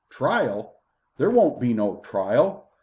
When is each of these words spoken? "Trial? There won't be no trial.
"Trial? 0.09 0.77
There 1.17 1.29
won't 1.29 1.59
be 1.61 1.75
no 1.75 1.97
trial. 1.97 2.69